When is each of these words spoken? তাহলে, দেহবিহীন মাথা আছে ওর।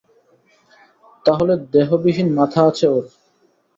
তাহলে, 1.25 1.53
দেহবিহীন 1.73 2.27
মাথা 2.33 2.61
আছে 2.69 2.85
ওর। 2.87 3.05